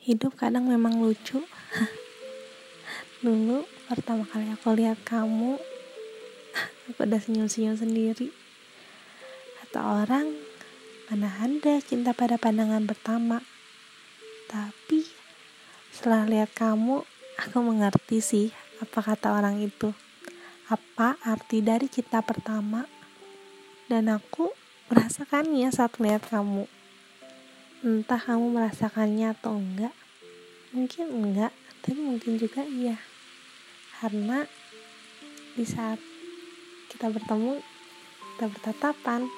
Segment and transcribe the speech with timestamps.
[0.00, 1.44] hidup kadang memang lucu.
[3.24, 5.60] Dulu pertama kali aku lihat kamu
[6.88, 8.32] aku udah senyum-senyum sendiri.
[9.68, 10.32] Atau orang
[11.12, 13.44] mana ada cinta pada pandangan pertama.
[14.48, 15.04] Tapi
[15.92, 17.04] setelah lihat kamu
[17.36, 18.46] aku mengerti sih
[18.80, 19.92] apa kata orang itu.
[20.72, 22.88] Apa arti dari cinta pertama?
[23.90, 24.48] Dan aku
[24.88, 26.79] merasakannya saat melihat kamu
[27.80, 29.94] entah kamu merasakannya atau enggak.
[30.76, 33.00] Mungkin enggak tapi mungkin juga iya.
[34.00, 34.44] Karena
[35.56, 35.96] di saat
[36.92, 37.60] kita bertemu
[38.36, 39.28] kita bertatapan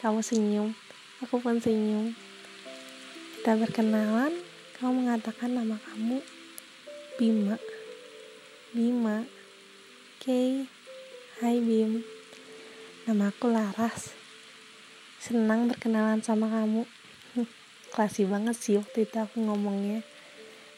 [0.00, 0.68] kamu senyum
[1.24, 2.12] aku pun senyum.
[3.40, 4.32] Kita berkenalan
[4.76, 6.20] kamu mengatakan nama kamu
[7.16, 7.56] Bima.
[8.76, 9.24] Bima.
[9.24, 10.50] Oke okay.
[11.40, 12.04] Hai Bim.
[13.08, 14.12] Nama aku Laras.
[15.16, 16.84] Senang berkenalan sama kamu
[17.94, 20.02] klasi banget sih waktu itu aku ngomongnya.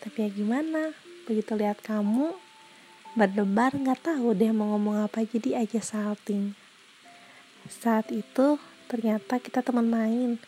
[0.00, 0.96] Tapi ya gimana?
[1.28, 2.32] Begitu lihat kamu
[3.12, 6.56] berdebar nggak tahu deh mau ngomong apa jadi aja salting.
[7.68, 8.56] Saat itu
[8.88, 10.40] ternyata kita teman main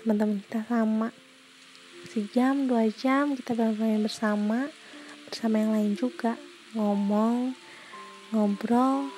[0.00, 1.12] teman-teman kita sama.
[2.08, 4.72] Sejam dua jam kita bermain bersama
[5.28, 6.40] bersama yang lain juga.
[6.72, 7.52] Ngomong
[8.32, 9.12] ngobrol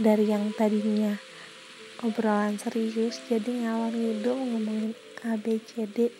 [0.00, 1.25] dari yang tadinya
[2.04, 4.92] obrolan serius jadi ngalor ngidul ngomongin
[5.24, 6.12] ABCD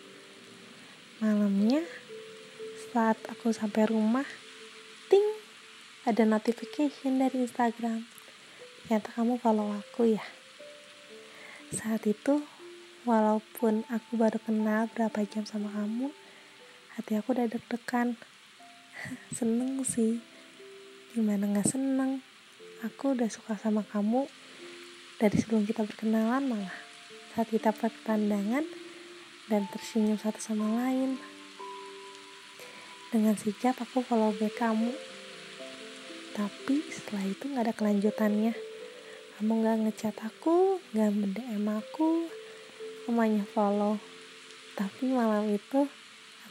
[1.21, 1.81] malamnya
[2.93, 4.25] saat aku sampai rumah
[5.09, 5.25] ting
[6.07, 8.07] ada notification dari Instagram.
[8.87, 10.23] Ternyata kamu follow aku ya.
[11.75, 12.39] Saat itu
[13.03, 16.15] walaupun aku baru kenal berapa jam sama kamu
[16.95, 18.15] hati aku udah deg-degan.
[19.37, 20.23] Seneng sih.
[21.11, 22.23] Gimana gak seneng?
[22.87, 24.31] Aku udah suka sama kamu
[25.17, 26.77] dari sebelum kita berkenalan malah
[27.33, 28.61] saat kita berpandangan
[29.49, 31.17] dan tersenyum satu sama lain.
[33.09, 34.93] Dengan sigap aku follow back kamu.
[36.37, 38.53] Tapi setelah itu gak ada kelanjutannya.
[39.37, 42.29] Kamu gak ngechat aku, gak mendm aku,
[43.09, 43.97] kamu hanya follow.
[44.77, 45.89] Tapi malam itu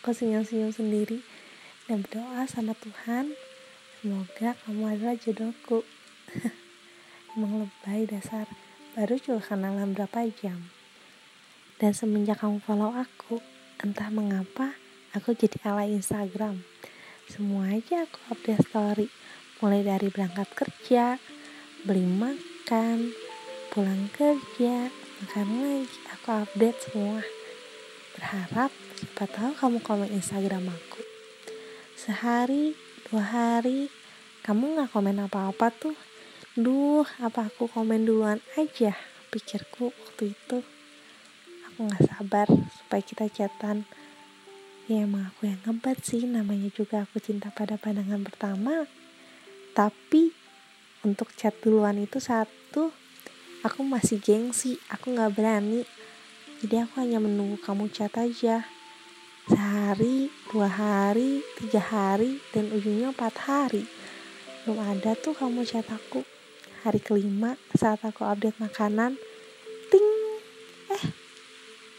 [0.00, 1.22] aku senyum-senyum sendiri
[1.87, 3.31] dan berdoa sama Tuhan.
[4.03, 5.87] Semoga kamu adalah jodohku.
[7.37, 8.49] Emang lebay dasar.
[8.97, 10.73] Baru juga kenalan berapa jam.
[11.77, 13.45] Dan semenjak kamu follow aku,
[13.85, 14.73] entah mengapa
[15.13, 16.65] aku jadi ala Instagram.
[17.29, 19.13] Semua aja aku update story,
[19.61, 21.21] mulai dari berangkat kerja,
[21.85, 23.13] beli makan,
[23.69, 24.89] pulang kerja,
[25.21, 27.21] makan lagi, aku update semua.
[28.17, 31.05] Berharap siapa tahu kamu komen Instagram aku.
[32.01, 32.73] Sehari,
[33.13, 33.93] dua hari,
[34.41, 36.16] kamu gak komen apa-apa tuh.
[36.56, 38.97] Duh, apa aku komen duluan aja,
[39.28, 40.65] pikirku waktu itu?
[41.69, 43.84] Aku nggak sabar supaya kita chatan.
[44.89, 48.89] Ya emang aku yang ngebat sih namanya juga aku cinta pada pandangan pertama.
[49.77, 50.33] Tapi
[51.05, 52.88] untuk chat duluan itu satu
[53.61, 55.84] aku masih gengsi aku nggak berani.
[56.65, 58.65] Jadi aku hanya menunggu kamu chat aja.
[59.44, 63.84] Sehari dua hari tiga hari dan ujungnya empat hari.
[64.65, 66.25] Belum ada tuh kamu chat aku
[66.87, 69.19] hari kelima saat aku update makanan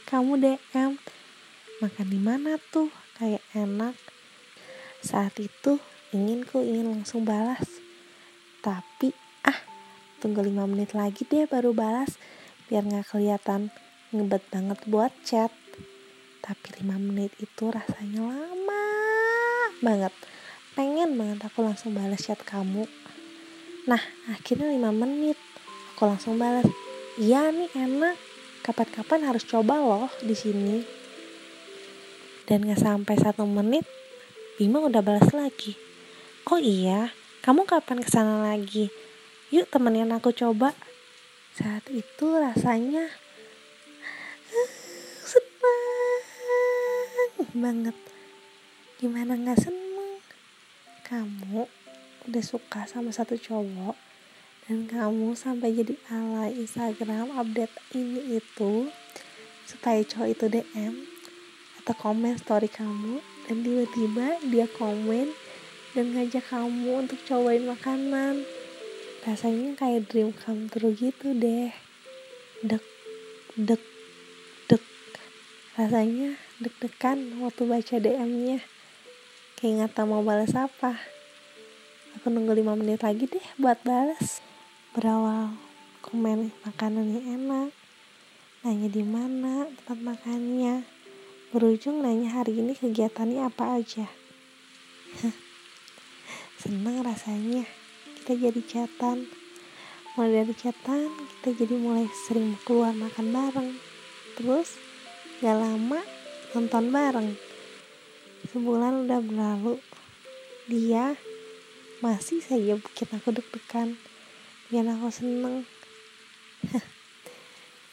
[0.07, 0.95] kamu DM
[1.83, 2.87] makan di mana tuh?
[3.19, 3.91] Kayak enak.
[5.03, 5.83] Saat itu
[6.15, 7.67] ingin ku ingin langsung balas.
[8.63, 9.11] Tapi
[9.43, 9.59] ah
[10.23, 12.15] tunggu 5 menit lagi deh baru balas
[12.71, 13.67] biar nggak kelihatan
[14.15, 15.51] ngebet banget buat chat.
[16.39, 18.87] Tapi 5 menit itu rasanya lama
[19.83, 20.15] banget.
[20.79, 22.87] Pengen banget aku langsung balas chat kamu
[23.87, 25.39] nah akhirnya 5 menit.
[25.95, 26.67] Aku langsung balas
[27.17, 28.19] iya nih enak.
[28.61, 30.83] Kapan-kapan harus coba loh di sini.
[32.43, 33.87] Dan gak sampai satu menit
[34.57, 35.79] Bima udah balas lagi.
[36.51, 37.15] Oh iya
[37.47, 38.91] kamu kapan ke sana lagi?
[39.55, 40.75] Yuk temenin aku coba.
[41.55, 43.07] Saat itu rasanya
[45.23, 45.79] senang
[47.55, 47.95] banget.
[48.99, 50.19] Gimana gak seneng?
[51.07, 51.71] Kamu
[52.27, 53.95] udah suka sama satu cowok
[54.67, 58.91] dan kamu sampai jadi alay Instagram update ini itu
[59.63, 60.93] supaya cowok itu DM
[61.79, 65.31] atau komen story kamu dan tiba-tiba dia komen
[65.95, 68.43] dan ngajak kamu untuk cobain makanan.
[69.23, 71.71] Rasanya kayak dream come true gitu deh.
[72.59, 72.83] Dek
[73.55, 73.83] dek
[74.67, 74.83] dek
[75.79, 78.59] rasanya deg-degan waktu baca DM-nya
[79.55, 81.16] kayak nggak tahu mau balas apa
[82.17, 84.41] aku nunggu 5 menit lagi deh buat balas.
[84.97, 85.53] Berawal
[86.01, 87.69] komen makanan yang enak.
[88.65, 90.81] Nanya di mana tempat makannya.
[91.53, 94.09] Berujung nanya hari ini kegiatannya apa aja.
[96.65, 97.69] Seneng rasanya
[98.17, 99.29] kita jadi chatan
[100.17, 103.69] mulai dari chatan kita jadi mulai sering keluar makan bareng.
[104.41, 104.73] Terus
[105.45, 106.01] gak lama
[106.57, 107.29] nonton bareng.
[108.49, 109.77] Sebulan udah berlalu.
[110.67, 111.15] Dia
[111.97, 113.97] masih saja bikin aku deg-degan.
[114.69, 115.65] Bikin aku seneng.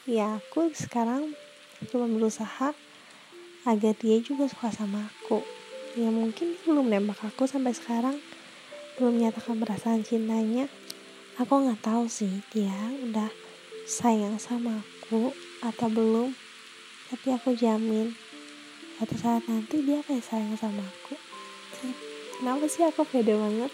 [0.05, 1.33] Ya aku sekarang
[1.89, 2.77] cuma berusaha
[3.65, 5.41] agar dia juga suka sama aku.
[5.97, 8.21] Ya mungkin dia belum nembak aku sampai sekarang.
[9.01, 10.69] Belum menyatakan perasaan cintanya.
[11.41, 13.33] Aku nggak tahu sih dia udah
[13.89, 15.33] sayang sama aku
[15.65, 16.37] atau belum.
[17.09, 18.13] Tapi aku jamin
[19.01, 21.17] suatu saat nanti dia kayak sayang sama aku.
[22.45, 23.73] Kenapa sih aku pede banget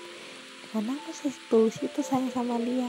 [0.70, 2.86] karena aku setulus itu sayang sama dia.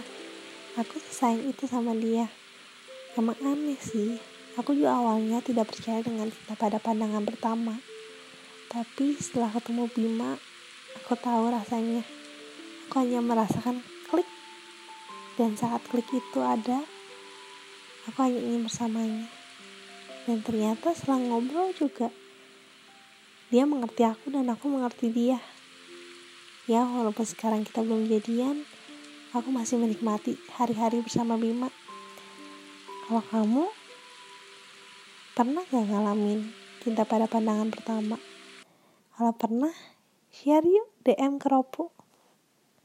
[0.77, 2.29] Aku sayang itu sama dia.
[3.17, 4.21] Emang aneh sih
[4.53, 7.81] aku juga awalnya tidak percaya dengan cinta pada pandangan pertama.
[8.69, 10.37] Tapi setelah ketemu Bima
[11.01, 12.05] aku tahu rasanya.
[12.85, 13.81] Aku hanya merasakan
[14.13, 14.29] klik.
[15.41, 16.85] Dan saat klik itu ada
[18.05, 19.25] aku hanya ingin bersamanya.
[20.29, 22.13] Dan ternyata setelah ngobrol juga
[23.49, 25.41] dia mengerti aku dan aku mengerti dia
[26.69, 28.65] ya walaupun sekarang kita belum jadian
[29.31, 31.71] aku masih menikmati hari-hari bersama Bima.
[33.07, 33.63] Kalau kamu
[35.31, 36.51] pernah gak ngalamin
[36.83, 38.19] cinta pada pandangan pertama?
[39.15, 39.71] Kalau pernah
[40.31, 42.00] share yuk DM ke Ropo